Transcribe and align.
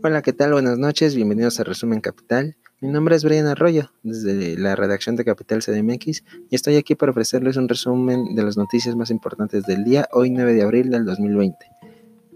Hola, 0.00 0.22
¿qué 0.22 0.32
tal? 0.32 0.52
Buenas 0.52 0.78
noches, 0.78 1.16
bienvenidos 1.16 1.58
a 1.58 1.64
Resumen 1.64 2.00
Capital. 2.00 2.56
Mi 2.80 2.88
nombre 2.88 3.16
es 3.16 3.24
Brian 3.24 3.48
Arroyo, 3.48 3.90
desde 4.04 4.56
la 4.56 4.76
redacción 4.76 5.16
de 5.16 5.24
Capital 5.24 5.60
CDMX, 5.60 6.22
y 6.48 6.54
estoy 6.54 6.76
aquí 6.76 6.94
para 6.94 7.10
ofrecerles 7.10 7.56
un 7.56 7.68
resumen 7.68 8.36
de 8.36 8.44
las 8.44 8.56
noticias 8.56 8.94
más 8.94 9.10
importantes 9.10 9.64
del 9.64 9.82
día, 9.82 10.08
hoy 10.12 10.30
9 10.30 10.54
de 10.54 10.62
abril 10.62 10.90
del 10.90 11.04
2020. 11.04 11.56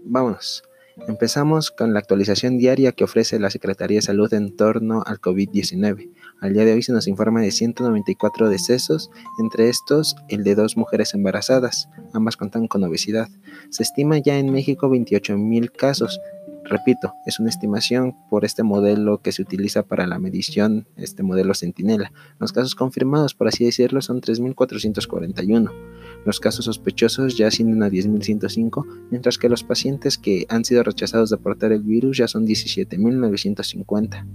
Vámonos. 0.03 0.63
Empezamos 1.07 1.71
con 1.71 1.93
la 1.93 1.99
actualización 1.99 2.57
diaria 2.57 2.91
que 2.91 3.03
ofrece 3.03 3.39
la 3.39 3.49
Secretaría 3.49 3.97
de 3.97 4.03
Salud 4.03 4.31
en 4.33 4.55
torno 4.55 5.01
al 5.05 5.19
COVID-19. 5.19 6.11
Al 6.39 6.53
día 6.53 6.65
de 6.65 6.73
hoy 6.73 6.83
se 6.83 6.91
nos 6.91 7.07
informa 7.07 7.41
de 7.41 7.51
194 7.51 8.49
decesos, 8.49 9.09
entre 9.39 9.69
estos 9.69 10.15
el 10.27 10.43
de 10.43 10.53
dos 10.53 10.77
mujeres 10.77 11.13
embarazadas, 11.13 11.89
ambas 12.13 12.37
contan 12.37 12.67
con 12.67 12.83
obesidad. 12.83 13.29
Se 13.69 13.81
estima 13.81 14.19
ya 14.19 14.37
en 14.37 14.51
México 14.51 14.87
28 14.87 15.37
mil 15.37 15.71
casos, 15.71 16.19
Repito, 16.65 17.13
es 17.25 17.39
una 17.39 17.49
estimación 17.49 18.15
por 18.29 18.45
este 18.45 18.63
modelo 18.63 19.21
que 19.21 19.33
se 19.33 19.41
utiliza 19.41 19.83
para 19.83 20.07
la 20.07 20.17
medición, 20.17 20.87
este 20.95 21.21
modelo 21.21 21.53
Centinela. 21.53 22.13
Los 22.39 22.53
casos 22.53 22.75
confirmados, 22.75 23.33
por 23.33 23.49
así 23.49 23.65
decirlo, 23.65 24.01
son 24.01 24.21
3.441. 24.21 25.71
Los 26.25 26.39
casos 26.39 26.65
sospechosos 26.65 27.37
ya 27.37 27.47
ascienden 27.47 27.83
a 27.83 27.89
10.105, 27.89 28.85
mientras 29.11 29.37
que 29.37 29.49
los 29.49 29.63
pacientes 29.63 30.17
que 30.17 30.45
han 30.47 30.63
sido 30.63 30.83
rechazados 30.83 31.29
de 31.29 31.37
portar 31.37 31.73
el 31.73 31.83
virus 31.83 32.17
ya 32.17 32.29
son 32.29 32.47
17.950. 32.47 34.25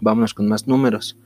Vámonos 0.00 0.34
con 0.34 0.48
más 0.48 0.66
números. 0.66 1.16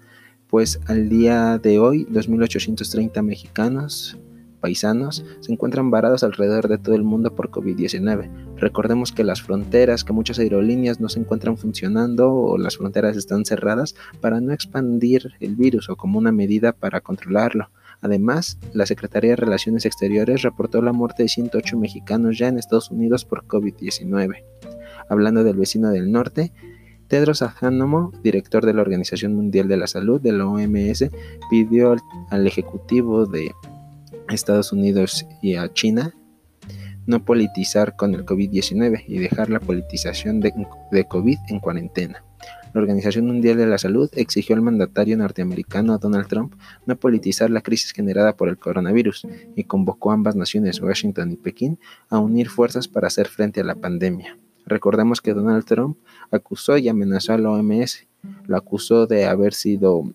Pues 0.48 0.80
al 0.86 1.08
día 1.08 1.58
de 1.58 1.78
hoy, 1.78 2.06
2.830 2.06 3.22
mexicanos 3.22 4.18
paisanos 4.58 5.24
se 5.40 5.52
encuentran 5.52 5.90
varados 5.90 6.22
alrededor 6.22 6.68
de 6.68 6.78
todo 6.78 6.94
el 6.94 7.02
mundo 7.02 7.34
por 7.34 7.50
COVID-19. 7.50 8.56
Recordemos 8.56 9.12
que 9.12 9.24
las 9.24 9.42
fronteras, 9.42 10.04
que 10.04 10.12
muchas 10.12 10.38
aerolíneas 10.38 11.00
no 11.00 11.08
se 11.08 11.20
encuentran 11.20 11.56
funcionando 11.56 12.32
o 12.32 12.58
las 12.58 12.76
fronteras 12.76 13.16
están 13.16 13.44
cerradas 13.44 13.94
para 14.20 14.40
no 14.40 14.52
expandir 14.52 15.32
el 15.40 15.56
virus 15.56 15.88
o 15.88 15.96
como 15.96 16.18
una 16.18 16.32
medida 16.32 16.72
para 16.72 17.00
controlarlo. 17.00 17.70
Además, 18.00 18.58
la 18.72 18.86
Secretaría 18.86 19.30
de 19.30 19.36
Relaciones 19.36 19.84
Exteriores 19.84 20.42
reportó 20.42 20.82
la 20.82 20.92
muerte 20.92 21.24
de 21.24 21.28
108 21.28 21.76
mexicanos 21.78 22.38
ya 22.38 22.48
en 22.48 22.58
Estados 22.58 22.90
Unidos 22.90 23.24
por 23.24 23.44
COVID-19. 23.46 24.44
Hablando 25.08 25.42
del 25.42 25.56
vecino 25.56 25.90
del 25.90 26.12
norte, 26.12 26.52
Tedros 27.08 27.42
Adhanom, 27.42 28.12
director 28.22 28.64
de 28.64 28.74
la 28.74 28.82
Organización 28.82 29.34
Mundial 29.34 29.66
de 29.66 29.78
la 29.78 29.86
Salud 29.86 30.20
de 30.20 30.32
la 30.32 30.46
OMS, 30.46 31.10
pidió 31.50 31.96
al 32.30 32.46
Ejecutivo 32.46 33.26
de 33.26 33.52
Estados 34.30 34.72
Unidos 34.72 35.26
y 35.42 35.54
a 35.54 35.72
China 35.72 36.14
no 37.08 37.24
politizar 37.24 37.96
con 37.96 38.14
el 38.14 38.26
COVID-19 38.26 39.04
y 39.08 39.18
dejar 39.18 39.48
la 39.48 39.60
politización 39.60 40.40
de, 40.40 40.52
COVID 41.08 41.38
en 41.48 41.58
cuarentena. 41.58 42.22
La 42.74 42.82
Organización 42.82 43.26
Mundial 43.26 43.56
de 43.56 43.66
la 43.66 43.78
Salud 43.78 44.10
exigió 44.12 44.54
al 44.54 44.60
mandatario 44.60 45.16
norteamericano 45.16 45.96
Donald 45.96 46.28
Trump 46.28 46.54
no 46.84 46.96
politizar 46.96 47.48
la 47.48 47.62
crisis 47.62 47.92
generada 47.92 48.36
por 48.36 48.50
el 48.50 48.58
coronavirus 48.58 49.26
y 49.56 49.64
convocó 49.64 50.10
a 50.10 50.14
ambas 50.14 50.36
naciones, 50.36 50.82
Washington 50.82 51.32
y 51.32 51.36
Pekín, 51.36 51.78
a 52.10 52.18
unir 52.18 52.50
fuerzas 52.50 52.88
para 52.88 53.06
hacer 53.06 53.26
frente 53.26 53.62
a 53.62 53.64
la 53.64 53.74
pandemia. 53.74 54.36
Recordemos 54.66 55.22
que 55.22 55.32
Donald 55.32 55.64
Trump 55.64 55.96
acusó 56.30 56.76
y 56.76 56.90
amenazó 56.90 57.32
a 57.32 57.38
la 57.38 57.50
OMS, 57.50 58.06
lo 58.46 58.58
acusó 58.58 59.06
de 59.06 59.24
haber 59.24 59.54
sido 59.54 60.12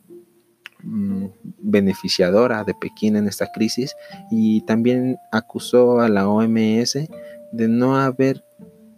Mm, 0.86 1.28
beneficiadora 1.60 2.66
de 2.66 2.74
Pekín 2.74 3.16
en 3.16 3.28
esta 3.28 3.48
crisis 3.54 3.96
y 4.30 4.62
también 4.62 5.16
acusó 5.32 6.02
a 6.02 6.10
la 6.10 6.28
OMS 6.28 7.08
de 7.54 7.68
no 7.70 7.98
haber 7.98 8.44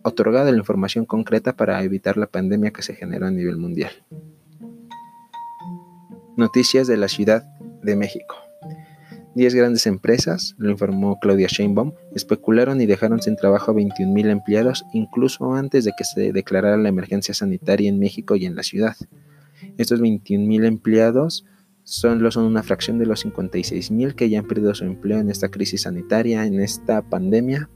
otorgado 0.01 0.51
la 0.51 0.57
información 0.57 1.05
concreta 1.05 1.55
para 1.55 1.83
evitar 1.83 2.17
la 2.17 2.25
pandemia 2.25 2.71
que 2.71 2.81
se 2.81 2.95
generó 2.95 3.27
a 3.27 3.31
nivel 3.31 3.57
mundial. 3.57 3.91
Noticias 6.35 6.87
de 6.87 6.97
la 6.97 7.07
Ciudad 7.07 7.43
de 7.83 7.95
México. 7.95 8.35
Diez 9.35 9.53
grandes 9.53 9.85
empresas, 9.85 10.55
lo 10.57 10.71
informó 10.71 11.19
Claudia 11.19 11.47
Sheinbaum, 11.47 11.93
especularon 12.15 12.81
y 12.81 12.87
dejaron 12.87 13.21
sin 13.21 13.35
trabajo 13.35 13.71
a 13.71 13.75
21.000 13.75 14.31
empleados 14.31 14.85
incluso 14.91 15.53
antes 15.53 15.85
de 15.85 15.91
que 15.95 16.03
se 16.03 16.33
declarara 16.33 16.77
la 16.77 16.89
emergencia 16.89 17.35
sanitaria 17.35 17.89
en 17.89 17.99
México 17.99 18.35
y 18.35 18.45
en 18.45 18.55
la 18.55 18.63
ciudad. 18.63 18.95
Estos 19.77 20.01
21.000 20.01 20.65
empleados 20.65 21.45
solo 21.85 22.29
son 22.31 22.43
una 22.45 22.63
fracción 22.63 22.99
de 22.99 23.05
los 23.05 23.21
56 23.21 23.91
mil 23.91 24.15
que 24.15 24.29
ya 24.29 24.39
han 24.39 24.47
perdido 24.47 24.75
su 24.75 24.83
empleo 24.83 25.19
en 25.19 25.29
esta 25.29 25.47
crisis 25.49 25.83
sanitaria, 25.83 26.45
en 26.45 26.59
esta 26.59 27.01
pandemia. 27.03 27.69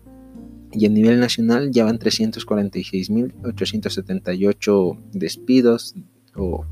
Y 0.72 0.86
a 0.86 0.90
nivel 0.90 1.20
nacional 1.20 1.72
ya 1.72 1.86
van 1.86 1.98
346.878 2.00 5.00
despidos 5.14 5.96
o 6.36 6.66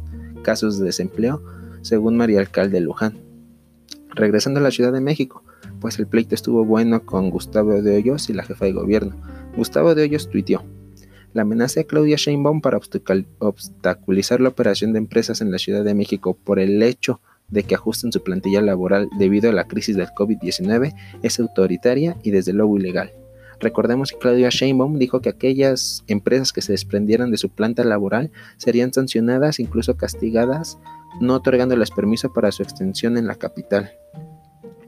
casos 0.44 0.78
de 0.78 0.86
desempleo, 0.86 1.42
según 1.82 2.16
María 2.18 2.40
Alcalde 2.40 2.80
Luján. 2.82 3.18
Regresando 4.10 4.60
a 4.60 4.64
la 4.64 4.72
Ciudad 4.72 4.92
de 4.92 5.02
México, 5.02 5.44
pues 5.80 5.98
el 6.00 6.08
pleito 6.08 6.34
estuvo 6.36 6.66
bueno 6.66 7.06
con 7.06 7.30
Gustavo 7.30 7.82
de 7.82 7.96
Hoyos 7.98 8.30
y 8.30 8.34
la 8.34 8.44
jefa 8.44 8.66
de 8.66 8.74
gobierno. 8.74 9.16
Gustavo 9.56 9.96
de 9.96 10.04
Hoyos 10.04 10.30
tuiteó, 10.30 10.66
la 11.38 11.44
amenaza 11.44 11.80
de 11.80 11.86
Claudia 11.86 12.18
Sheinbaum 12.18 12.62
para 12.62 12.80
obstaculizar 13.40 14.42
la 14.42 14.50
operación 14.50 14.92
de 14.92 15.00
empresas 15.00 15.40
en 15.40 15.52
la 15.52 15.60
Ciudad 15.60 15.84
de 15.84 15.94
México 15.94 16.38
por 16.44 16.60
el 16.60 16.84
hecho 16.84 17.22
de 17.48 17.64
que 17.64 17.76
ajusten 17.76 18.12
su 18.12 18.24
plantilla 18.24 18.62
laboral 18.62 19.08
debido 19.18 19.50
a 19.50 19.54
la 19.54 19.68
crisis 19.68 19.96
del 19.96 20.08
COVID-19 20.08 20.94
es 21.24 21.40
autoritaria 21.40 22.18
y 22.24 22.32
desde 22.32 22.54
luego 22.54 22.78
ilegal. 22.78 23.14
Recordemos 23.60 24.12
que 24.12 24.18
Claudia 24.18 24.50
Sheinbaum 24.50 25.00
dijo 25.00 25.22
que 25.22 25.30
aquellas 25.30 26.04
empresas 26.08 26.52
que 26.52 26.62
se 26.62 26.74
desprendieran 26.74 27.32
de 27.32 27.38
su 27.38 27.50
planta 27.50 27.84
laboral 27.84 28.32
serían 28.58 28.94
sancionadas, 28.94 29.60
incluso 29.60 29.96
castigadas, 29.96 30.78
no 31.22 31.36
otorgándoles 31.36 31.92
permiso 31.92 32.34
para 32.34 32.52
su 32.52 32.64
extensión 32.64 33.18
en 33.18 33.28
la 33.28 33.36
capital. 33.36 33.92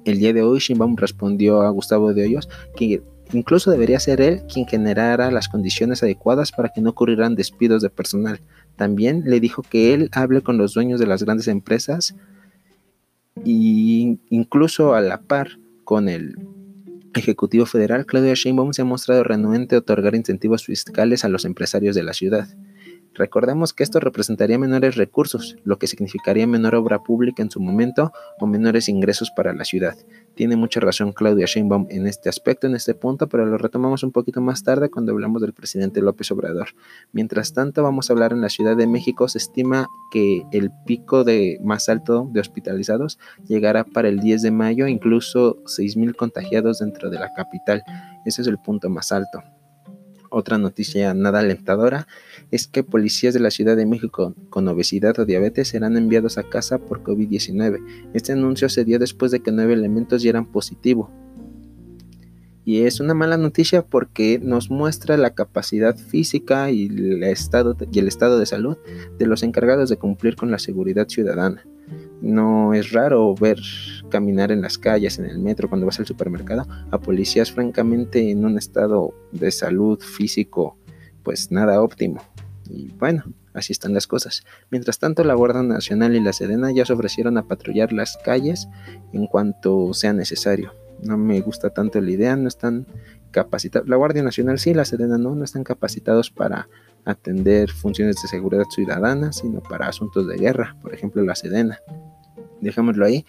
El 0.06 0.20
día 0.20 0.34
de 0.34 0.44
hoy 0.44 0.59
Sheinbaum 0.59 0.98
respondió 0.98 1.62
a 1.62 1.70
Gustavo 1.70 2.14
de 2.14 2.24
Hoyos 2.24 2.50
que 2.76 3.02
Incluso 3.31 3.69
debería 3.69 4.00
ser 4.00 4.22
él 4.22 4.44
quien 4.51 4.66
generara 4.66 5.29
las 5.29 5.47
condiciones 5.47 6.01
adecuadas 6.01 6.51
para 6.51 6.69
que 6.69 6.81
no 6.81 6.91
ocurrieran 6.91 7.35
despidos 7.35 7.81
de 7.81 7.90
personal. 7.90 8.41
También 8.75 9.23
le 9.25 9.40
dijo 9.40 9.62
que 9.62 9.94
él 9.94 10.09
hable 10.13 10.41
con 10.41 10.57
los 10.57 10.73
dueños 10.73 11.00
de 11.00 11.06
las 11.06 11.23
grandes 11.23 11.47
empresas 11.47 12.16
e 13.45 14.17
incluso 14.29 14.95
a 14.95 15.01
la 15.01 15.22
par 15.22 15.59
con 15.84 16.09
el 16.09 16.35
Ejecutivo 17.16 17.66
Federal, 17.66 18.06
Claudia 18.06 18.34
Sheinbaum 18.35 18.73
se 18.73 18.84
ha 18.84 18.85
mostrado 18.85 19.23
renuente 19.23 19.75
a 19.75 19.79
otorgar 19.79 20.16
incentivos 20.16 20.66
fiscales 20.66 21.25
a 21.25 21.29
los 21.29 21.46
empresarios 21.46 21.96
de 21.96 22.03
la 22.03 22.13
ciudad. 22.13 22.47
Recordemos 23.16 23.74
que 23.74 23.84
esto 23.84 24.00
representaría 24.00 24.58
menores 24.58 24.96
recursos, 24.96 25.58
lo 25.64 25.78
que 25.78 25.88
significaría 25.88 26.47
menor 26.47 26.75
obra 26.75 27.03
pública 27.03 27.44
en 27.44 27.52
su 27.52 27.59
momento 27.59 28.14
o 28.40 28.47
menores 28.47 28.88
ingresos 28.88 29.31
para 29.31 29.53
la 29.53 29.66
ciudad. 29.66 29.96
Tiene 30.36 30.56
mucha 30.56 30.80
razón 30.80 31.12
Claudia 31.12 31.46
Sheinbaum 31.46 31.88
en 31.90 32.08
este 32.08 32.30
aspecto, 32.30 32.68
en 32.68 32.75
este 32.75 32.94
punto, 32.94 33.28
pero 33.28 33.46
lo 33.46 33.58
retomamos 33.58 34.03
un 34.03 34.12
poquito 34.12 34.42
más 34.42 34.64
tarde 34.64 34.90
cuando 34.90 35.12
hablamos 35.12 35.42
del 35.42 35.53
presidente 35.53 36.02
López 36.02 36.31
Obrador. 36.31 36.70
Mientras 37.12 37.53
tanto, 37.53 37.84
vamos 37.84 38.09
a 38.09 38.14
hablar 38.14 38.31
en 38.31 38.42
la 38.42 38.50
Ciudad 38.50 38.78
de 38.78 38.88
México. 38.88 39.28
Se 39.28 39.38
estima 39.40 39.88
que 40.12 40.44
el 40.52 40.72
pico 40.86 41.24
de 41.24 41.59
más 41.64 41.90
alto 41.90 42.30
de 42.31 42.40
hospitalizados 42.40 43.20
llegará 43.47 43.84
para 43.84 44.08
el 44.08 44.20
10 44.20 44.44
de 44.44 44.52
mayo, 44.52 44.88
incluso 44.88 45.58
6.000 45.64 46.16
contagiados 46.16 46.80
dentro 46.80 47.09
de 47.09 47.20
la 47.20 47.34
capital. 47.34 47.84
Ese 48.26 48.41
es 48.44 48.47
el 48.47 48.59
punto 48.59 48.90
más 48.90 49.12
alto. 49.12 49.44
Otra 50.29 50.57
noticia 50.57 51.13
nada 51.13 51.40
alentadora 51.40 52.07
es 52.51 52.67
que 52.67 52.84
policías 52.84 53.34
de 53.34 53.40
la 53.40 53.51
Ciudad 53.51 53.75
de 53.75 53.85
México 53.85 54.35
con 54.50 54.67
obesidad 54.67 55.19
o 55.19 55.25
diabetes 55.25 55.69
serán 55.69 55.97
enviados 55.97 56.38
a 56.38 56.44
casa 56.44 56.78
por 56.78 57.03
COVID-19. 57.03 58.12
Este 58.13 58.34
anuncio 58.34 58.69
se 58.69 58.85
dio 58.85 59.00
después 59.00 59.31
de 59.31 59.40
que 59.40 59.51
nueve 59.51 59.73
elementos 59.73 60.22
dieran 60.22 60.45
positivo. 60.45 61.09
Y 62.63 62.81
es 62.84 63.00
una 63.00 63.16
mala 63.16 63.38
noticia 63.38 63.84
porque 63.84 64.40
nos 64.40 64.70
muestra 64.70 65.17
la 65.17 65.31
capacidad 65.31 65.97
física 65.97 66.70
y 66.70 66.85
el 66.85 67.23
estado, 67.23 67.75
y 67.91 67.97
el 67.97 68.08
estado 68.08 68.37
de 68.37 68.46
salud 68.46 68.78
de 69.17 69.25
los 69.25 69.41
encargados 69.41 69.90
de 69.90 69.97
cumplir 69.97 70.35
con 70.35 70.52
la 70.52 70.59
seguridad 70.59 71.08
ciudadana. 71.08 71.64
No 72.22 72.74
es 72.74 72.92
raro 72.92 73.34
ver 73.36 73.60
caminar 74.10 74.52
en 74.52 74.62
las 74.62 74.78
calles, 74.78 75.20
en 75.20 75.26
el 75.26 75.40
metro, 75.40 75.70
cuando 75.70 75.86
vas 75.86 76.00
al 76.00 76.06
supermercado, 76.06 76.68
a 76.92 77.00
policías 77.00 77.52
francamente 77.52 78.30
en 78.32 78.44
un 78.44 78.58
estado 78.58 79.14
de 79.32 79.52
salud 79.52 80.00
físico 80.00 80.78
pues 81.24 81.52
nada 81.52 81.82
óptimo. 81.82 82.22
Y 82.68 82.88
bueno, 82.94 83.24
así 83.54 83.72
están 83.72 83.94
las 83.94 84.08
cosas. 84.08 84.44
Mientras 84.70 85.00
tanto, 85.00 85.24
la 85.24 85.34
Guardia 85.34 85.64
Nacional 85.64 86.16
y 86.16 86.20
la 86.20 86.34
Sedena 86.34 86.72
ya 86.72 86.86
se 86.86 86.94
ofrecieron 86.94 87.38
a 87.38 87.48
patrullar 87.48 87.94
las 87.94 88.18
calles 88.18 88.68
en 89.14 89.28
cuanto 89.28 89.94
sea 89.94 90.14
necesario. 90.14 90.74
No 91.04 91.18
me 91.18 91.40
gusta 91.42 91.70
tanto 91.70 92.02
la 92.02 92.12
idea, 92.12 92.36
no 92.36 92.48
están 92.48 92.88
capacitados. 93.32 93.88
La 93.88 93.96
Guardia 93.96 94.24
Nacional 94.24 94.60
sí, 94.60 94.74
la 94.74 94.86
Sedena 94.86 95.18
no, 95.18 95.36
no 95.36 95.44
están 95.44 95.64
capacitados 95.64 96.30
para 96.32 96.68
atender 97.09 97.72
funciones 97.72 98.22
de 98.22 98.28
seguridad 98.28 98.64
ciudadana, 98.70 99.32
sino 99.32 99.61
para 99.61 99.88
asuntos 99.88 100.28
de 100.28 100.38
guerra, 100.38 100.76
por 100.82 100.94
ejemplo 100.94 101.23
la 101.23 101.35
Sedena. 101.35 101.79
Dejémoslo 102.61 103.06
ahí. 103.06 103.26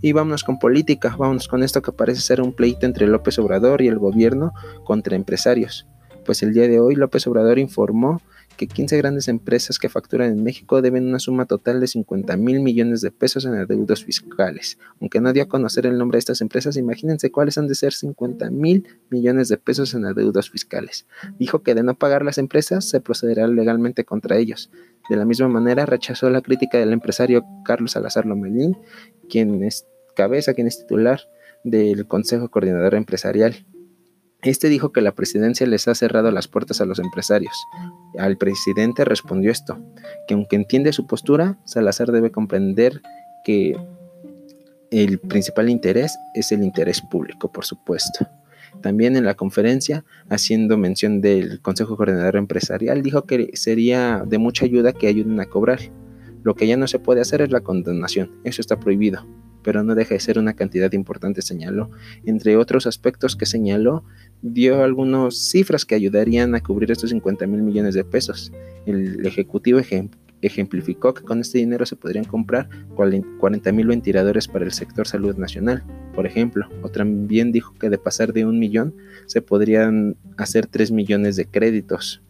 Y 0.00 0.12
vámonos 0.12 0.44
con 0.44 0.58
política, 0.58 1.16
vámonos 1.16 1.48
con 1.48 1.62
esto 1.62 1.80
que 1.80 1.92
parece 1.92 2.20
ser 2.20 2.42
un 2.42 2.52
pleito 2.52 2.84
entre 2.84 3.06
López 3.06 3.38
Obrador 3.38 3.80
y 3.80 3.88
el 3.88 3.98
gobierno 3.98 4.52
contra 4.84 5.16
empresarios. 5.16 5.86
Pues 6.26 6.42
el 6.42 6.52
día 6.52 6.68
de 6.68 6.78
hoy 6.80 6.94
López 6.94 7.26
Obrador 7.26 7.58
informó 7.58 8.20
que 8.56 8.66
15 8.66 8.96
grandes 8.96 9.28
empresas 9.28 9.78
que 9.78 9.88
facturan 9.88 10.30
en 10.30 10.42
México 10.42 10.82
deben 10.82 11.06
una 11.06 11.18
suma 11.18 11.46
total 11.46 11.80
de 11.80 11.86
50 11.86 12.36
mil 12.36 12.60
millones 12.60 13.00
de 13.00 13.10
pesos 13.10 13.44
en 13.44 13.54
adeudos 13.54 14.04
fiscales. 14.04 14.78
Aunque 15.00 15.20
no 15.20 15.32
dio 15.32 15.44
a 15.44 15.48
conocer 15.48 15.86
el 15.86 15.98
nombre 15.98 16.16
de 16.16 16.20
estas 16.20 16.40
empresas, 16.40 16.76
imagínense 16.76 17.30
cuáles 17.30 17.58
han 17.58 17.68
de 17.68 17.74
ser 17.74 17.92
50 17.92 18.50
mil 18.50 18.86
millones 19.10 19.48
de 19.48 19.58
pesos 19.58 19.94
en 19.94 20.04
adeudos 20.04 20.50
fiscales. 20.50 21.06
Dijo 21.38 21.62
que 21.62 21.74
de 21.74 21.82
no 21.82 21.94
pagar 21.94 22.24
las 22.24 22.38
empresas 22.38 22.88
se 22.88 23.00
procederá 23.00 23.46
legalmente 23.46 24.04
contra 24.04 24.36
ellos. 24.36 24.70
De 25.08 25.16
la 25.16 25.24
misma 25.24 25.48
manera, 25.48 25.86
rechazó 25.86 26.30
la 26.30 26.40
crítica 26.40 26.78
del 26.78 26.92
empresario 26.92 27.44
Carlos 27.64 27.92
Salazar 27.92 28.26
Lomelín, 28.26 28.76
quien 29.28 29.62
es 29.62 29.86
cabeza, 30.14 30.54
quien 30.54 30.66
es 30.66 30.78
titular 30.78 31.20
del 31.64 32.06
Consejo 32.06 32.50
Coordinador 32.50 32.94
Empresarial. 32.94 33.66
Este 34.44 34.68
dijo 34.68 34.92
que 34.92 35.00
la 35.00 35.12
presidencia 35.12 35.66
les 35.66 35.88
ha 35.88 35.94
cerrado 35.94 36.30
las 36.30 36.48
puertas 36.48 36.82
a 36.82 36.84
los 36.84 36.98
empresarios. 36.98 37.66
Al 38.18 38.36
presidente 38.36 39.06
respondió 39.06 39.50
esto, 39.50 39.78
que 40.28 40.34
aunque 40.34 40.56
entiende 40.56 40.92
su 40.92 41.06
postura, 41.06 41.58
Salazar 41.64 42.12
debe 42.12 42.30
comprender 42.30 43.00
que 43.42 43.74
el 44.90 45.18
principal 45.18 45.70
interés 45.70 46.16
es 46.34 46.52
el 46.52 46.62
interés 46.62 47.00
público, 47.00 47.50
por 47.50 47.64
supuesto. 47.64 48.28
También 48.82 49.16
en 49.16 49.24
la 49.24 49.34
conferencia, 49.34 50.04
haciendo 50.28 50.76
mención 50.76 51.22
del 51.22 51.62
Consejo 51.62 51.96
Coordinador 51.96 52.36
Empresarial, 52.36 53.02
dijo 53.02 53.22
que 53.22 53.50
sería 53.54 54.24
de 54.26 54.36
mucha 54.36 54.66
ayuda 54.66 54.92
que 54.92 55.06
ayuden 55.06 55.40
a 55.40 55.46
cobrar. 55.46 55.80
Lo 56.42 56.54
que 56.54 56.66
ya 56.66 56.76
no 56.76 56.86
se 56.86 56.98
puede 56.98 57.22
hacer 57.22 57.40
es 57.40 57.50
la 57.50 57.62
condonación, 57.62 58.30
eso 58.44 58.60
está 58.60 58.78
prohibido, 58.78 59.26
pero 59.64 59.82
no 59.82 59.96
deja 59.96 60.14
de 60.14 60.20
ser 60.20 60.38
una 60.38 60.52
cantidad 60.52 60.92
importante, 60.92 61.42
señaló. 61.42 61.90
Entre 62.24 62.56
otros 62.56 62.86
aspectos 62.86 63.34
que 63.34 63.46
señaló, 63.46 64.04
dio 64.42 64.84
algunas 64.84 65.36
cifras 65.36 65.84
que 65.84 65.96
ayudarían 65.96 66.54
a 66.54 66.62
cubrir 66.62 66.92
estos 66.92 67.10
50 67.10 67.46
mil 67.48 67.62
millones 67.62 67.94
de 67.94 68.04
pesos. 68.04 68.52
El 68.86 69.26
Ejecutivo 69.26 69.80
ejemplificó 70.42 71.14
que 71.14 71.22
con 71.22 71.40
este 71.40 71.58
dinero 71.58 71.86
se 71.86 71.96
podrían 71.96 72.26
comprar 72.26 72.68
40 72.94 73.72
mil 73.72 73.86
ventiladores 73.86 74.46
para 74.46 74.66
el 74.66 74.72
sector 74.72 75.08
salud 75.08 75.36
nacional, 75.36 75.82
por 76.14 76.26
ejemplo, 76.26 76.68
o 76.82 76.90
también 76.90 77.50
dijo 77.50 77.74
que 77.80 77.88
de 77.88 77.98
pasar 77.98 78.34
de 78.34 78.44
un 78.44 78.58
millón 78.58 78.94
se 79.26 79.40
podrían 79.40 80.16
hacer 80.36 80.66
3 80.66 80.92
millones 80.92 81.36
de 81.36 81.46
créditos. 81.46 82.22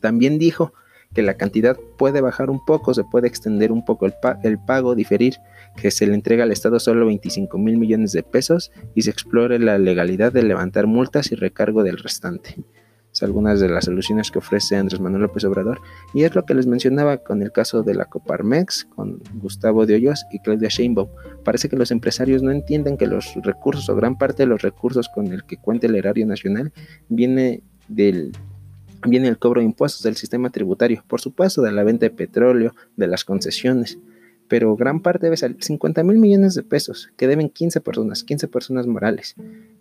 También 0.00 0.38
dijo 0.38 0.74
que 1.14 1.22
la 1.22 1.34
cantidad 1.34 1.76
puede 1.96 2.20
bajar 2.20 2.50
un 2.50 2.64
poco, 2.64 2.94
se 2.94 3.04
puede 3.04 3.28
extender 3.28 3.72
un 3.72 3.84
poco 3.84 4.06
el, 4.06 4.58
pago, 4.58 4.94
diferir, 4.94 5.36
que 5.76 5.90
se 5.90 6.06
le 6.06 6.14
entrega 6.14 6.44
al 6.44 6.52
Estado 6.52 6.78
solo 6.78 7.06
25 7.06 7.56
mil 7.58 7.76
millones 7.76 8.12
de 8.12 8.22
pesos 8.22 8.70
y 8.94 9.02
se 9.02 9.10
explore 9.10 9.58
la 9.58 9.78
legalidad 9.78 10.32
de 10.32 10.42
levantar 10.42 10.86
multas 10.86 11.32
y 11.32 11.34
recargo 11.34 11.82
del 11.82 11.98
restante. 11.98 12.56
Algunas 13.22 13.60
de 13.60 13.68
las 13.68 13.86
soluciones 13.86 14.30
que 14.30 14.40
ofrece 14.40 14.76
Andrés 14.76 15.00
Manuel 15.00 15.22
López 15.22 15.44
Obrador 15.44 15.80
y 16.12 16.24
es 16.24 16.34
lo 16.34 16.44
que 16.44 16.54
les 16.54 16.66
mencionaba 16.66 17.18
con 17.18 17.42
el 17.42 17.50
caso 17.50 17.82
de 17.82 17.94
la 17.94 18.04
Coparmex, 18.04 18.84
con 18.94 19.22
Gustavo 19.34 19.86
de 19.86 19.94
Hoyos 19.94 20.26
y 20.32 20.38
Claudia 20.40 20.68
Sheinbaum. 20.68 21.08
Parece 21.44 21.68
que 21.68 21.76
los 21.76 21.90
empresarios 21.90 22.42
no 22.42 22.50
entienden 22.50 22.96
que 22.96 23.06
los 23.06 23.32
recursos 23.42 23.88
o 23.88 23.96
gran 23.96 24.18
parte 24.18 24.42
de 24.42 24.48
los 24.48 24.60
recursos 24.60 25.08
con 25.08 25.28
el 25.28 25.44
que 25.44 25.56
cuenta 25.56 25.86
el 25.86 25.96
erario 25.96 26.26
nacional 26.26 26.72
viene 27.08 27.62
del 27.88 28.32
viene 29.06 29.28
el 29.28 29.38
cobro 29.38 29.60
de 29.60 29.66
impuestos 29.66 30.02
del 30.02 30.16
sistema 30.16 30.50
tributario, 30.50 31.02
por 31.06 31.20
supuesto, 31.20 31.62
de 31.62 31.72
la 31.72 31.84
venta 31.84 32.06
de 32.06 32.10
petróleo, 32.10 32.74
de 32.96 33.06
las 33.06 33.24
concesiones, 33.24 33.98
pero 34.48 34.76
gran 34.76 35.00
parte 35.00 35.26
debe 35.26 35.36
salir 35.36 35.62
50 35.62 36.02
mil 36.04 36.18
millones 36.18 36.54
de 36.54 36.62
pesos 36.62 37.10
que 37.16 37.26
deben 37.26 37.48
15 37.48 37.80
personas, 37.80 38.22
15 38.24 38.48
personas 38.48 38.86
morales. 38.86 39.34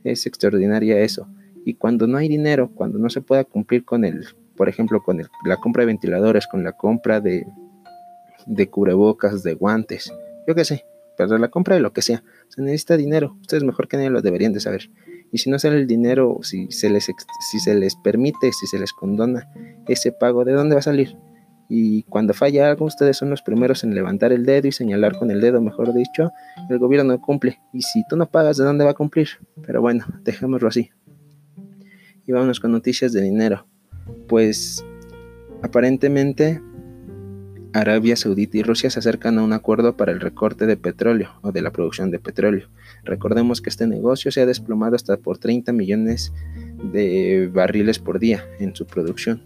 Es 0.03 0.25
extraordinaria 0.25 0.99
eso. 0.99 1.27
Y 1.65 1.75
cuando 1.75 2.07
no 2.07 2.17
hay 2.17 2.27
dinero, 2.27 2.71
cuando 2.73 2.97
no 2.99 3.09
se 3.09 3.21
pueda 3.21 3.43
cumplir 3.43 3.85
con 3.85 4.05
el, 4.05 4.25
por 4.55 4.69
ejemplo, 4.69 5.01
con 5.03 5.21
la 5.45 5.57
compra 5.57 5.81
de 5.81 5.87
ventiladores, 5.87 6.47
con 6.47 6.63
la 6.63 6.73
compra 6.73 7.21
de, 7.21 7.45
de 8.45 8.69
cubrebocas, 8.69 9.43
de 9.43 9.53
guantes, 9.53 10.11
yo 10.47 10.55
qué 10.55 10.65
sé, 10.65 10.85
pero 11.17 11.37
la 11.37 11.49
compra 11.49 11.75
de 11.75 11.81
lo 11.81 11.93
que 11.93 12.01
sea, 12.01 12.23
se 12.49 12.61
necesita 12.61 12.97
dinero. 12.97 13.35
Ustedes 13.41 13.63
mejor 13.63 13.87
que 13.87 13.97
nadie 13.97 14.09
lo 14.09 14.21
deberían 14.21 14.53
de 14.53 14.59
saber 14.59 14.89
y 15.35 15.37
si 15.37 15.49
no 15.49 15.59
sale 15.59 15.75
el 15.75 15.85
dinero, 15.85 16.39
si 16.43 16.71
se 16.71 16.89
les, 16.89 17.11
si 17.51 17.59
se 17.59 17.75
les 17.75 17.97
permite, 17.97 18.53
si 18.53 18.67
se 18.67 18.79
les 18.79 18.93
condona 18.93 19.49
ese 19.85 20.13
pago, 20.13 20.45
¿de 20.45 20.53
dónde 20.53 20.75
va 20.75 20.79
a 20.79 20.81
salir? 20.81 21.17
Y 21.67 22.03
cuando 22.03 22.33
falla 22.33 22.69
algo, 22.69 22.85
ustedes 22.85 23.17
son 23.17 23.31
los 23.31 23.41
primeros 23.41 23.83
en 23.83 23.93
levantar 23.93 24.31
el 24.31 24.45
dedo 24.45 24.69
y 24.69 24.71
señalar 24.71 25.17
con 25.17 25.31
el 25.31 25.41
dedo, 25.41 25.59
mejor 25.59 25.93
dicho, 25.93 26.31
el 26.69 26.79
gobierno 26.79 27.11
no 27.11 27.19
cumple. 27.19 27.59
Y 27.73 27.81
si 27.81 28.07
tú 28.07 28.15
no 28.15 28.27
pagas, 28.27 28.55
¿de 28.55 28.63
dónde 28.63 28.85
va 28.85 28.91
a 28.91 28.93
cumplir? 28.93 29.27
Pero 29.67 29.81
bueno, 29.81 30.05
dejémoslo 30.23 30.69
así. 30.69 30.91
Y 32.25 32.31
vámonos 32.31 32.61
con 32.61 32.71
noticias 32.71 33.11
de 33.11 33.21
dinero. 33.21 33.67
Pues 34.29 34.85
aparentemente 35.63 36.61
Arabia 37.73 38.15
Saudita 38.15 38.57
y 38.57 38.63
Rusia 38.63 38.89
se 38.89 38.99
acercan 38.99 39.37
a 39.37 39.43
un 39.43 39.51
acuerdo 39.51 39.97
para 39.97 40.13
el 40.13 40.21
recorte 40.21 40.65
de 40.65 40.77
petróleo 40.77 41.31
o 41.41 41.51
de 41.51 41.61
la 41.61 41.71
producción 41.71 42.09
de 42.09 42.19
petróleo. 42.19 42.69
Recordemos 43.05 43.61
que 43.61 43.69
este 43.69 43.87
negocio 43.87 44.31
se 44.31 44.41
ha 44.41 44.45
desplomado 44.45 44.95
hasta 44.95 45.17
por 45.17 45.37
30 45.37 45.71
millones 45.71 46.33
de 46.91 47.49
barriles 47.53 47.99
por 47.99 48.19
día 48.19 48.43
en 48.59 48.75
su 48.75 48.85
producción 48.85 49.41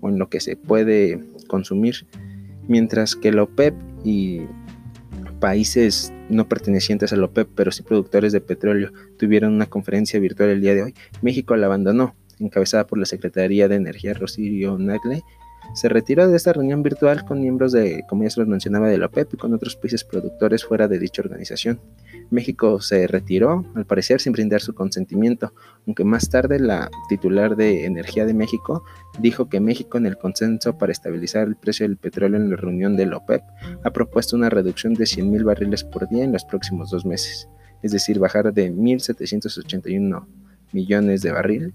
o 0.00 0.08
en 0.08 0.18
lo 0.18 0.28
que 0.28 0.40
se 0.40 0.56
puede 0.56 1.20
consumir, 1.46 2.06
mientras 2.66 3.14
que 3.14 3.30
la 3.30 3.44
OPEP 3.44 3.74
y 4.04 4.42
países 5.40 6.12
no 6.28 6.48
pertenecientes 6.48 7.12
a 7.12 7.16
la 7.16 7.26
OPEP, 7.26 7.48
pero 7.54 7.70
sí 7.72 7.82
productores 7.82 8.32
de 8.32 8.40
petróleo, 8.40 8.92
tuvieron 9.18 9.52
una 9.52 9.66
conferencia 9.66 10.18
virtual 10.18 10.50
el 10.50 10.60
día 10.60 10.74
de 10.74 10.82
hoy. 10.84 10.94
México 11.20 11.56
la 11.56 11.66
abandonó, 11.66 12.14
encabezada 12.38 12.86
por 12.86 12.98
la 12.98 13.06
Secretaría 13.06 13.68
de 13.68 13.76
Energía 13.76 14.14
Rocío 14.14 14.78
Nagle, 14.78 15.22
se 15.74 15.88
retiró 15.88 16.28
de 16.28 16.36
esta 16.36 16.52
reunión 16.52 16.82
virtual 16.82 17.24
con 17.24 17.40
miembros 17.40 17.72
de, 17.72 18.04
como 18.08 18.24
ya 18.24 18.30
se 18.30 18.40
los 18.40 18.48
mencionaba, 18.48 18.88
de 18.88 18.98
la 18.98 19.06
OPEP 19.06 19.34
y 19.34 19.36
con 19.36 19.54
otros 19.54 19.76
países 19.76 20.04
productores 20.04 20.64
fuera 20.64 20.88
de 20.88 20.98
dicha 20.98 21.22
organización. 21.22 21.80
México 22.32 22.80
se 22.80 23.06
retiró, 23.06 23.64
al 23.74 23.84
parecer, 23.84 24.20
sin 24.20 24.32
brindar 24.32 24.62
su 24.62 24.74
consentimiento, 24.74 25.52
aunque 25.86 26.02
más 26.02 26.30
tarde 26.30 26.58
la 26.58 26.90
titular 27.08 27.56
de 27.56 27.84
Energía 27.84 28.24
de 28.24 28.32
México 28.32 28.84
dijo 29.20 29.48
que 29.48 29.60
México, 29.60 29.98
en 29.98 30.06
el 30.06 30.16
consenso 30.16 30.78
para 30.78 30.92
estabilizar 30.92 31.46
el 31.46 31.56
precio 31.56 31.86
del 31.86 31.98
petróleo 31.98 32.40
en 32.40 32.50
la 32.50 32.56
reunión 32.56 32.96
de 32.96 33.06
la 33.06 33.18
OPEP, 33.18 33.42
ha 33.84 33.90
propuesto 33.92 34.34
una 34.34 34.48
reducción 34.48 34.94
de 34.94 35.04
100.000 35.04 35.44
barriles 35.44 35.84
por 35.84 36.08
día 36.08 36.24
en 36.24 36.32
los 36.32 36.44
próximos 36.44 36.90
dos 36.90 37.04
meses, 37.04 37.48
es 37.82 37.92
decir, 37.92 38.18
bajar 38.18 38.52
de 38.52 38.72
1.781 38.72 40.24
millones 40.72 41.20
de 41.20 41.32
barril, 41.32 41.74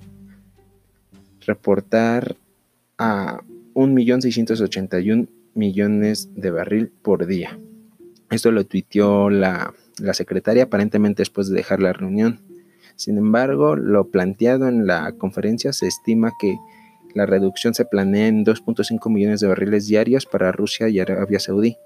reportar 1.46 2.36
a 2.98 3.42
1.681 3.76 5.28
millones 5.54 6.30
de 6.36 6.52
barril 6.52 6.92
por 7.04 7.28
día. 7.28 7.60
Esto 8.30 8.52
lo 8.52 8.66
tuiteó 8.66 9.30
la, 9.30 9.74
la 10.00 10.14
secretaria 10.14 10.64
aparentemente 10.64 11.22
después 11.22 11.50
de 11.50 11.56
dejar 11.56 11.82
la 11.82 11.94
reunión. 11.94 12.42
Sin 12.96 13.18
embargo, 13.18 13.76
lo 13.76 14.10
planteado 14.10 14.68
en 14.68 14.88
la 14.88 15.12
conferencia 15.14 15.74
se 15.74 15.88
estima 15.88 16.34
que 16.40 16.58
la 17.14 17.26
reducción 17.26 17.74
se 17.74 17.86
planea 17.86 18.28
en 18.28 18.46
2.5 18.46 19.12
millones 19.12 19.40
de 19.40 19.48
barriles 19.48 19.88
diarios 19.88 20.26
para 20.26 20.52
Rusia 20.52 20.90
y 20.90 21.00
Arabia 21.00 21.40
Saudí, 21.40 21.78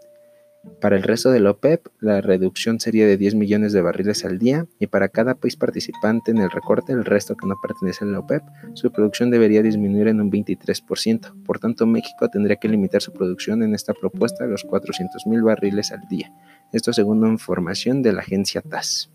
para 0.80 0.96
el 0.96 1.03
resto 1.03 1.32
de 1.32 1.39
la 1.39 1.51
OPEP, 1.51 1.88
la 2.00 2.22
reducción 2.22 2.80
sería 2.80 3.08
de 3.08 3.18
10 3.18 3.34
millones 3.34 3.74
de 3.74 3.82
barriles 3.82 4.24
al 4.25 4.38
día 4.38 4.68
y 4.80 4.88
para 4.88 5.10
cada 5.10 5.34
país 5.34 5.56
participante 5.56 6.30
en 6.30 6.38
el 6.38 6.51
recorte, 6.51 6.94
el 6.94 7.03
resto 7.03 7.36
que 7.36 7.48
no 7.48 7.56
pertenece 7.62 8.06
a 8.06 8.08
la 8.08 8.20
OPEP, 8.20 8.44
su 8.74 8.91
producción 8.91 9.32
debería 9.32 9.63
disminuir 9.63 10.08
en 10.08 10.22
un 10.22 10.32
23%. 10.32 11.44
Por 11.44 11.58
tanto, 11.58 11.88
México 11.88 12.30
tendría 12.30 12.58
que 12.58 12.68
limitar 12.68 13.01
su 13.01 13.12
producción 13.12 13.63
en 13.63 13.74
esta 13.74 13.94
propuesta 13.94 14.44
a 14.44 14.48
los 14.48 14.63
400 14.63 15.25
mil 15.25 15.41
barriles 15.41 15.91
al 15.91 16.08
día. 16.08 16.32
Esto 16.72 16.94
según 16.94 17.27
información 17.27 18.03
de 18.03 18.13
la 18.13 18.22
agencia 18.22 18.62
TAS. 18.62 19.12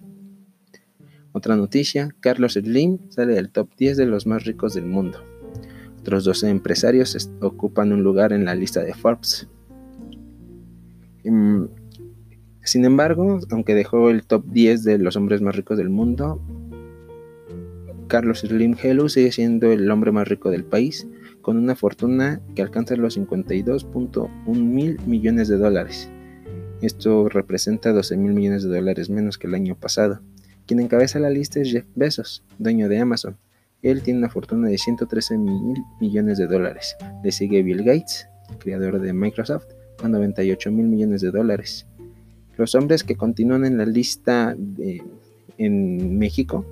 Otra 1.31 1.55
noticia, 1.55 2.09
Carlos 2.21 2.55
Slim 2.55 2.99
sale 3.11 3.35
del 3.35 3.50
top 3.50 3.69
10 3.76 3.97
de 3.99 4.07
los 4.07 4.26
más 4.26 4.45
ricos 4.45 4.75
del 4.75 4.87
mundo. 4.87 5.25
Otros 6.00 6.25
12 6.25 6.49
empresarios 6.49 7.31
ocupan 7.41 7.93
un 7.93 8.03
lugar 8.03 8.33
en 8.33 8.45
la 8.45 8.55
lista 8.55 8.83
de 8.83 8.95
Forbes. 8.95 9.49
Em, 11.26 11.66
sin 12.62 12.85
embargo, 12.85 13.40
aunque 13.50 13.75
dejó 13.75 14.11
el 14.11 14.25
top 14.25 14.45
10 14.47 14.85
de 14.85 14.99
los 14.99 15.16
hombres 15.16 15.42
más 15.42 15.56
ricos 15.56 15.76
del 15.76 15.90
mundo, 15.90 16.40
Carlos 18.06 18.40
Slim 18.40 18.76
Helu 18.80 19.09
sigue 19.09 19.33
siendo 19.33 19.73
el 19.73 19.90
hombre 19.90 20.12
más 20.12 20.28
rico 20.28 20.50
del 20.50 20.64
país, 20.64 21.09
con 21.42 21.56
una 21.56 21.75
fortuna 21.75 22.40
que 22.54 22.62
alcanza 22.62 22.95
los 22.95 23.18
52.1 23.18 24.30
mil 24.54 25.00
millones 25.06 25.49
de 25.49 25.56
dólares. 25.56 26.09
Esto 26.80 27.28
representa 27.28 27.92
12 27.92 28.16
mil 28.16 28.33
millones 28.33 28.62
de 28.62 28.68
dólares 28.68 29.11
menos 29.11 29.38
que 29.38 29.49
el 29.49 29.54
año 29.54 29.75
pasado. 29.75 30.21
Quien 30.66 30.78
encabeza 30.78 31.18
la 31.18 31.30
lista 31.30 31.61
es 31.61 31.73
Jeff 31.73 31.87
Bezos, 31.97 32.45
dueño 32.59 32.88
de 32.88 33.00
Amazon. 33.00 33.37
Él 33.83 34.02
tiene 34.02 34.21
una 34.21 34.28
fortuna 34.28 34.68
de 34.68 34.78
113 34.78 35.38
mil 35.38 35.83
millones 36.00 36.38
de 36.38 36.47
dólares. 36.47 36.97
Le 37.25 37.33
sigue 37.33 37.62
Bill 37.64 37.83
Gates, 37.83 38.28
creador 38.59 39.00
de 39.00 39.12
Microsoft, 39.12 39.66
con 40.00 40.12
98 40.12 40.71
mil 40.71 40.87
millones 40.87 41.21
de 41.21 41.31
dólares. 41.31 41.87
Los 42.57 42.75
hombres 42.75 43.05
que 43.05 43.17
continúan 43.17 43.65
en 43.65 43.76
la 43.76 43.85
lista 43.85 44.57
en 45.59 46.19
México 46.19 46.65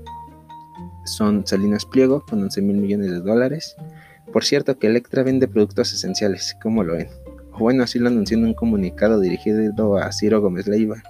son 1.04 1.46
Salinas 1.46 1.84
Pliego 1.84 2.24
con 2.28 2.42
11 2.42 2.62
mil 2.62 2.76
millones 2.76 3.10
de 3.10 3.20
dólares, 3.20 3.76
Por 4.32 4.44
cierto 4.44 4.78
que 4.78 4.86
Electra 4.86 5.22
vende 5.22 5.46
productos 5.46 5.92
esenciales, 5.92 6.56
¿cómo 6.62 6.82
lo 6.82 6.94
ven? 6.94 7.08
bueno, 7.58 7.84
así 7.84 7.98
lo 7.98 8.08
anunció 8.08 8.36
en 8.36 8.46
un 8.46 8.54
comunicado 8.54 9.20
dirigido 9.20 9.96
a 9.96 10.10
Ciro 10.10 10.40
Gómez 10.40 10.66
Leiva. 10.66 11.02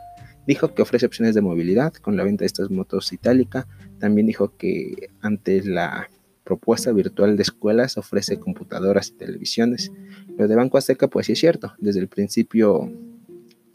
Dijo 0.46 0.74
que 0.74 0.82
ofrece 0.82 1.06
opciones 1.06 1.34
de 1.34 1.40
movilidad 1.40 1.94
con 1.94 2.16
la 2.18 2.24
venta 2.24 2.42
de 2.42 2.46
estas 2.46 2.70
motos 2.70 3.12
itálica. 3.14 3.66
También 3.98 4.26
dijo 4.26 4.54
que 4.58 5.08
ante 5.22 5.62
la 5.62 6.10
propuesta 6.44 6.92
virtual 6.92 7.36
de 7.38 7.42
escuelas 7.44 7.96
ofrece 7.96 8.38
computadoras 8.38 9.08
y 9.08 9.12
televisiones. 9.12 9.90
Lo 10.36 10.48
de 10.48 10.56
Banco 10.56 10.78
Azteca, 10.78 11.08
pues 11.08 11.26
sí 11.26 11.32
es 11.32 11.38
cierto. 11.38 11.74
Desde 11.78 12.00
el 12.00 12.08
principio 12.08 12.90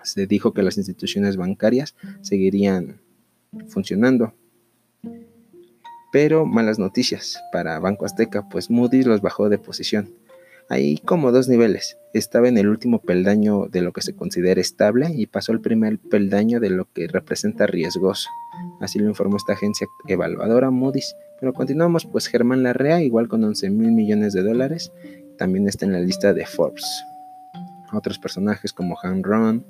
se 0.04 0.28
dijo 0.28 0.54
que 0.54 0.64
las 0.64 0.78
instituciones 0.78 1.38
bancarias 1.38 1.96
seguirían 2.22 3.00
funcionando. 3.68 4.34
Pero 6.12 6.46
malas 6.46 6.80
noticias 6.80 7.40
para 7.52 7.80
Banco 7.80 8.06
Azteca, 8.06 8.48
pues 8.50 8.70
Moody's 8.70 9.06
los 9.06 9.22
bajó 9.22 9.50
de 9.50 9.60
posición. 9.60 10.14
Hay 10.72 10.98
como 10.98 11.32
dos 11.32 11.48
niveles. 11.48 11.98
Estaba 12.14 12.48
en 12.48 12.58
el 12.58 12.68
último 12.68 13.00
peldaño 13.02 13.66
de 13.72 13.82
lo 13.82 13.92
que 13.92 14.02
se 14.02 14.16
considera 14.16 14.62
estable 14.62 15.08
y 15.16 15.26
pasó 15.26 15.52
al 15.52 15.62
primer 15.62 15.98
peldaño 15.98 16.60
de 16.60 16.70
lo 16.70 16.86
que 16.94 17.08
representa 17.08 17.66
riesgoso. 17.66 18.30
Así 18.80 19.00
lo 19.00 19.08
informó 19.08 19.38
esta 19.38 19.54
agencia 19.54 19.88
evaluadora 20.08 20.70
Moody's. 20.70 21.16
Pero 21.40 21.54
continuamos, 21.54 22.06
pues 22.06 22.28
Germán 22.28 22.62
Larrea, 22.62 23.02
igual 23.02 23.28
con 23.28 23.44
11 23.44 23.70
mil 23.72 23.92
millones 23.92 24.34
de 24.34 24.44
dólares, 24.44 24.92
también 25.40 25.70
está 25.70 25.86
en 25.86 25.94
la 25.94 26.02
lista 26.02 26.34
de 26.34 26.46
Forbes. 26.46 26.86
Otros 27.94 28.20
personajes 28.20 28.74
como 28.74 28.98
Han 29.02 29.24
Ron 29.24 29.66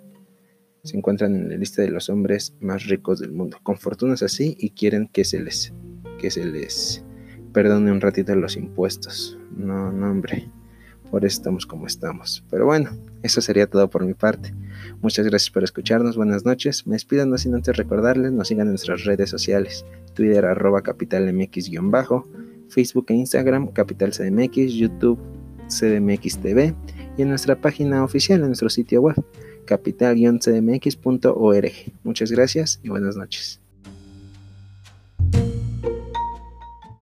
se 0.84 0.98
encuentran 0.98 1.36
en 1.36 1.50
la 1.50 1.58
lista 1.58 1.84
de 1.84 1.92
los 1.92 2.10
hombres 2.10 2.56
más 2.60 2.88
ricos 2.88 3.20
del 3.20 3.32
mundo, 3.32 3.60
con 3.62 3.78
fortunas 3.78 4.24
así 4.24 4.58
y 4.60 4.72
quieren 4.72 5.08
que 5.08 5.24
se 5.24 5.40
les 5.40 5.72
que 6.18 6.32
se 6.32 6.44
les 6.44 7.06
perdone 7.54 7.92
un 7.92 8.02
ratito 8.02 8.36
los 8.36 8.58
impuestos. 8.58 9.38
No, 9.56 9.92
no, 9.92 10.10
hombre. 10.10 10.50
Por 11.12 11.24
eso 11.24 11.38
estamos 11.40 11.66
como 11.66 11.88
estamos. 11.88 12.44
Pero 12.50 12.66
bueno, 12.66 12.90
eso 13.24 13.40
sería 13.40 13.68
todo 13.68 13.90
por 13.90 14.06
mi 14.06 14.14
parte. 14.16 14.54
Muchas 15.02 15.26
gracias 15.28 15.52
por 15.52 15.64
escucharnos. 15.64 16.18
Buenas 16.18 16.46
noches. 16.46 16.86
Me 16.88 16.96
despido 16.96 17.26
no 17.26 17.38
sin 17.38 17.56
antes 17.56 17.78
recordarles, 17.78 18.32
nos 18.32 18.48
sigan 18.48 18.68
en 18.68 18.74
nuestras 18.74 19.06
redes 19.06 19.30
sociales. 19.30 19.86
Twitter 20.14 20.46
arroba 20.46 20.82
capitalmx-bajo, 20.82 22.28
Facebook 22.70 23.06
e 23.10 23.14
Instagram 23.14 23.68
capitalcdmx, 23.68 24.74
YouTube 24.74 25.20
cdmx 25.70 26.40
TV 26.40 26.76
y 27.18 27.22
en 27.22 27.30
nuestra 27.30 27.60
página 27.60 28.04
oficial, 28.04 28.42
en 28.42 28.48
nuestro 28.48 28.70
sitio 28.70 29.02
web 29.02 29.16
capital-cdmx.org. 29.66 31.72
Muchas 32.04 32.32
gracias 32.32 32.80
y 32.84 32.90
buenas 32.90 33.16
noches. 33.16 33.59